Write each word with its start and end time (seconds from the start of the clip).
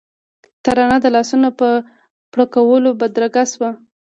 ترانه 0.63 0.97
د 1.01 1.05
لاسونو 1.15 1.49
په 1.59 1.69
پړکولو 2.33 2.89
بدرګه 2.99 3.43
شوه. 3.51 3.71